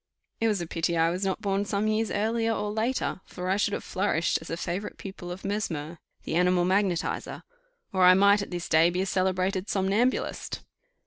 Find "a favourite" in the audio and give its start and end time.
4.41-4.97